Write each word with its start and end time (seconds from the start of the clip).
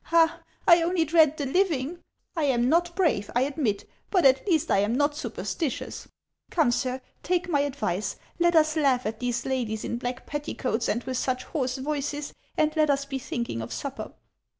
Ah, 0.11 0.39
I 0.67 0.81
only 0.81 1.05
dread 1.05 1.37
the 1.37 1.45
living! 1.45 1.99
I 2.35 2.45
am 2.45 2.67
not 2.67 2.95
brave, 2.95 3.29
I 3.35 3.41
admit; 3.43 3.87
but 4.09 4.25
at 4.25 4.47
least 4.47 4.71
I 4.71 4.79
am 4.79 4.95
not 4.95 5.11
supersti 5.11 5.67
tious. 5.67 6.07
Come, 6.49 6.71
sir. 6.71 7.01
take 7.21 7.47
my 7.47 7.59
advice; 7.59 8.15
let 8.39 8.55
us 8.55 8.75
laugh 8.75 9.05
at 9.05 9.19
these 9.19 9.43
244 9.43 9.51
HANS 9.51 9.67
OF 9.67 9.69
ICELAND. 9.69 9.69
ladies 9.69 9.83
iu 9.83 9.97
black 10.19 10.25
petticoats 10.25 10.89
and 10.89 11.03
with 11.03 11.17
such 11.17 11.43
hoarse 11.43 11.77
voices, 11.77 12.33
and 12.57 12.75
let 12.75 12.89
us 12.89 13.05
be 13.05 13.19
thinking 13.19 13.61
of 13.61 13.71
supper." 13.71 14.13